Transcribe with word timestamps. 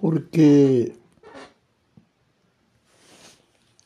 porque 0.00 0.94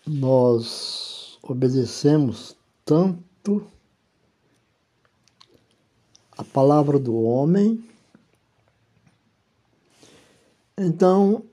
nós 0.07 1.38
obedecemos 1.42 2.57
tanto 2.84 3.67
a 6.33 6.44
palavra 6.44 6.98
do 6.98 7.14
homem, 7.14 7.83
então 10.77 11.45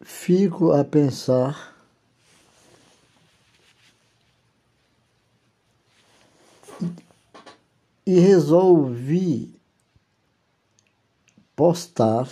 fico 0.00 0.72
a 0.72 0.84
pensar 0.84 1.76
e 8.06 8.20
resolvi 8.20 9.55
postar 11.56 12.28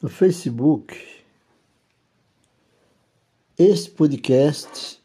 no 0.00 0.10
Facebook 0.10 0.94
este 3.58 3.90
podcast 3.90 5.00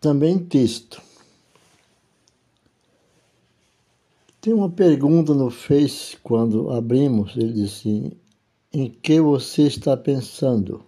também 0.00 0.38
texto. 0.38 1.00
Tem 4.40 4.52
uma 4.52 4.68
pergunta 4.68 5.32
no 5.32 5.50
Face 5.50 6.18
quando 6.22 6.70
abrimos, 6.70 7.34
ele 7.36 7.54
disse 7.54 7.88
assim, 7.88 8.12
em 8.70 8.90
que 8.90 9.18
você 9.20 9.62
está 9.62 9.96
pensando? 9.96 10.84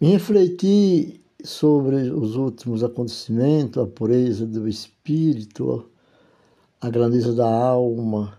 Me 0.00 0.12
refleti 0.12 1.20
sobre 1.44 1.96
os 2.10 2.36
últimos 2.36 2.82
acontecimentos, 2.82 3.82
a 3.82 3.86
pureza 3.86 4.46
do 4.46 4.66
espírito, 4.66 5.90
a 6.80 6.88
grandeza 6.88 7.32
da 7.34 7.48
alma, 7.48 8.38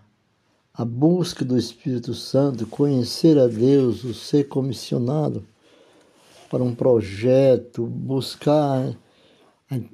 a 0.72 0.84
busca 0.84 1.44
do 1.44 1.58
Espírito 1.58 2.14
Santo, 2.14 2.66
conhecer 2.66 3.38
a 3.38 3.46
Deus, 3.46 4.02
o 4.02 4.14
ser 4.14 4.48
comissionado 4.48 5.46
para 6.48 6.62
um 6.62 6.74
projeto, 6.74 7.86
buscar 7.86 8.96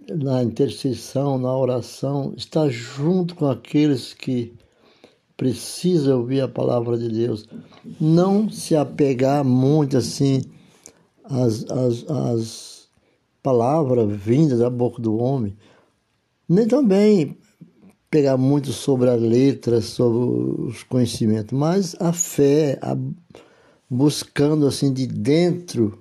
na 0.08 0.42
intercessão, 0.42 1.38
na 1.38 1.55
oração, 1.55 2.33
estar 2.36 2.69
junto 2.70 3.34
com 3.34 3.47
aqueles 3.47 4.14
que 4.14 4.55
precisam 5.36 6.20
ouvir 6.20 6.41
a 6.41 6.48
palavra 6.48 6.97
de 6.97 7.08
Deus. 7.08 7.47
Não 8.00 8.48
se 8.48 8.75
apegar 8.75 9.44
muito 9.44 9.98
assim 9.98 10.42
às, 11.25 11.64
às, 11.70 12.10
às 12.10 12.88
palavras 13.42 14.10
vindas 14.16 14.60
da 14.60 14.70
boca 14.70 15.03
do 15.03 15.19
homem, 15.19 15.56
nem 16.48 16.66
também 16.66 17.36
pegar 18.11 18.37
muito 18.37 18.73
sobre 18.73 19.11
as 19.11 19.21
letras, 19.21 19.87
sobre 19.87 20.62
os 20.62 20.83
conhecimentos, 20.83 21.57
mas 21.57 21.97
a 21.99 22.12
fé, 22.12 22.79
a, 22.81 22.97
buscando 23.89 24.67
assim 24.67 24.93
de 24.93 25.07
dentro 25.07 25.99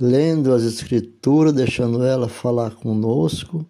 lendo 0.00 0.52
as 0.52 0.62
Escrituras, 0.64 1.52
deixando 1.52 2.04
ela 2.04 2.28
falar 2.28 2.74
conosco 2.74 3.64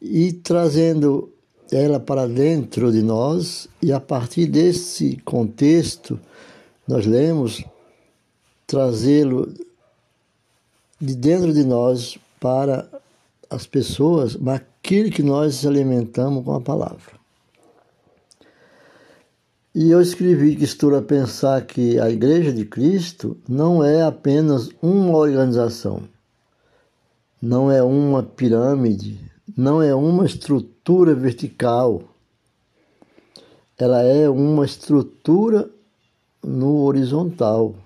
e 0.00 0.32
trazendo 0.32 1.32
ela 1.70 2.00
para 2.00 2.26
dentro 2.26 2.90
de 2.90 3.02
nós, 3.02 3.68
e 3.80 3.92
a 3.92 4.00
partir 4.00 4.46
desse 4.46 5.16
contexto, 5.24 6.18
nós 6.86 7.06
lemos 7.06 7.62
trazê-lo 8.66 9.54
de 11.00 11.14
dentro 11.14 11.52
de 11.52 11.64
nós 11.64 12.18
para 12.40 12.88
as 13.48 13.66
pessoas, 13.66 14.34
aquilo 14.90 15.08
que 15.08 15.22
nós 15.22 15.64
alimentamos 15.64 16.44
com 16.44 16.52
a 16.52 16.60
palavra. 16.60 17.20
E 19.72 19.88
eu 19.88 20.00
escrevi 20.00 20.56
que 20.56 20.64
estou 20.64 20.96
a 20.96 21.00
pensar 21.00 21.64
que 21.64 21.96
a 22.00 22.10
Igreja 22.10 22.52
de 22.52 22.64
Cristo 22.64 23.36
não 23.48 23.84
é 23.84 24.02
apenas 24.02 24.68
uma 24.82 25.16
organização, 25.16 26.02
não 27.40 27.70
é 27.70 27.80
uma 27.80 28.24
pirâmide, 28.24 29.20
não 29.56 29.80
é 29.80 29.94
uma 29.94 30.26
estrutura 30.26 31.14
vertical. 31.14 32.02
Ela 33.78 34.02
é 34.02 34.28
uma 34.28 34.64
estrutura 34.64 35.70
no 36.42 36.78
horizontal. 36.82 37.76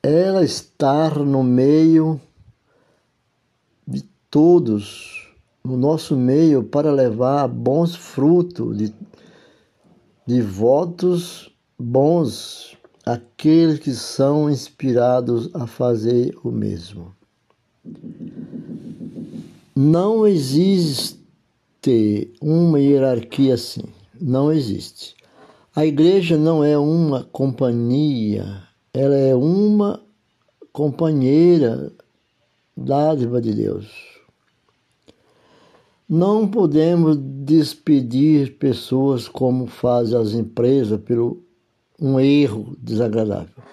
Ela 0.00 0.44
está 0.44 1.10
no 1.10 1.42
meio 1.42 2.20
de 3.84 4.04
todos, 4.30 5.23
no 5.64 5.76
nosso 5.76 6.16
meio, 6.16 6.62
para 6.62 6.92
levar 6.92 7.48
bons 7.48 7.94
frutos 7.96 8.76
de 8.76 8.94
de 10.26 10.40
votos 10.40 11.50
bons 11.78 12.76
aqueles 13.04 13.78
que 13.78 13.92
são 13.92 14.50
inspirados 14.50 15.50
a 15.54 15.66
fazer 15.66 16.34
o 16.42 16.50
mesmo. 16.50 17.14
Não 19.76 20.26
existe 20.26 21.12
uma 22.40 22.80
hierarquia 22.80 23.54
assim, 23.54 23.84
não 24.18 24.50
existe. 24.50 25.14
A 25.76 25.84
igreja 25.84 26.38
não 26.38 26.64
é 26.64 26.78
uma 26.78 27.24
companhia, 27.24 28.62
ela 28.94 29.16
é 29.16 29.34
uma 29.34 30.00
companheira 30.72 31.92
dádiva 32.74 33.40
de 33.42 33.52
Deus. 33.52 34.13
Não 36.16 36.46
podemos 36.46 37.16
despedir 37.16 38.56
pessoas 38.56 39.26
como 39.26 39.66
fazem 39.66 40.16
as 40.16 40.32
empresas 40.32 41.00
pelo 41.00 41.42
um 42.00 42.20
erro 42.20 42.76
desagradável. 42.78 43.64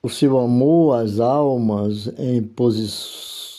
O 0.00 0.08
seu 0.08 0.38
amor 0.38 1.00
às 1.00 1.18
almas 1.18 2.06
em, 2.16 2.40
posi 2.44 2.86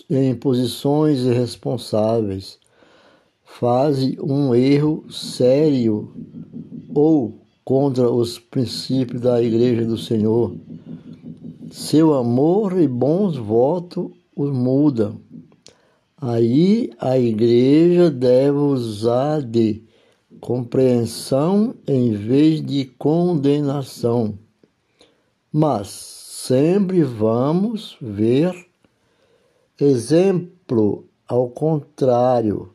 em 0.09 0.33
posições 0.33 1.19
irresponsáveis 1.25 2.57
faz 3.43 3.97
um 4.17 4.55
erro 4.55 5.03
sério 5.11 6.09
ou 6.95 7.37
contra 7.65 8.09
os 8.09 8.39
princípios 8.39 9.19
da 9.19 9.43
Igreja 9.43 9.83
do 9.83 9.97
Senhor. 9.97 10.55
Seu 11.69 12.13
amor 12.13 12.79
e 12.79 12.87
bons 12.87 13.35
votos 13.35 14.09
os 14.33 14.51
mudam 14.51 15.26
Aí 16.19 16.89
a 16.99 17.19
igreja 17.19 18.09
deve 18.09 18.57
usar 18.57 19.39
de 19.39 19.83
compreensão 20.41 21.75
em 21.87 22.11
vez 22.13 22.65
de 22.65 22.85
condenação. 22.85 24.33
Mas 25.53 25.89
sempre 25.89 27.03
vamos 27.03 27.97
ver 28.01 28.65
exemplo 29.79 31.05
ao 31.27 31.49
contrário, 31.49 32.73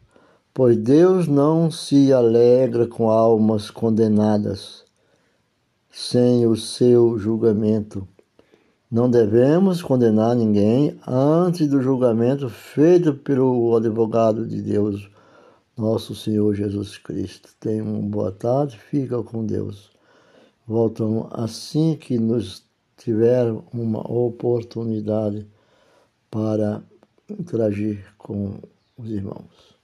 pois 0.54 0.76
Deus 0.76 1.26
não 1.26 1.68
se 1.68 2.12
alegra 2.12 2.86
com 2.86 3.10
almas 3.10 3.72
condenadas 3.72 4.84
sem 5.90 6.46
o 6.46 6.54
seu 6.54 7.18
julgamento. 7.18 8.06
Não 8.92 9.08
devemos 9.08 9.80
condenar 9.80 10.36
ninguém 10.36 11.00
antes 11.08 11.66
do 11.66 11.80
julgamento 11.80 12.50
feito 12.50 13.14
pelo 13.14 13.74
advogado 13.74 14.46
de 14.46 14.60
Deus, 14.60 15.08
nosso 15.74 16.14
Senhor 16.14 16.54
Jesus 16.54 16.98
Cristo. 16.98 17.48
Tenha 17.58 17.82
uma 17.82 18.02
boa 18.02 18.30
tarde, 18.30 18.78
fica 18.78 19.22
com 19.22 19.46
Deus. 19.46 19.90
Voltamos 20.66 21.26
assim 21.30 21.96
que 21.96 22.18
nos 22.18 22.66
tiver 22.98 23.50
uma 23.72 24.00
oportunidade 24.00 25.46
para 26.30 26.82
interagir 27.30 28.04
com 28.18 28.58
os 28.98 29.08
irmãos. 29.08 29.81